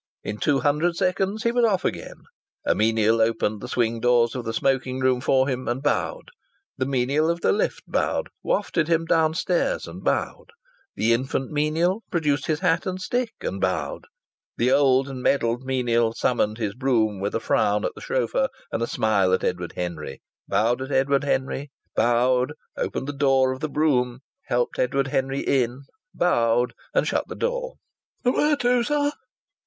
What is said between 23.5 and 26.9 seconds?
of the brougham, helped Edward Henry in, bowed,